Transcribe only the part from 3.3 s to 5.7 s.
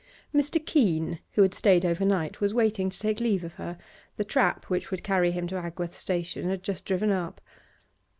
of her; the trap which would carry him to